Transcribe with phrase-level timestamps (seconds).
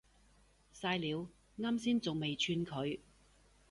[0.73, 1.27] 曬料，
[1.57, 2.97] 岩先仲未串佢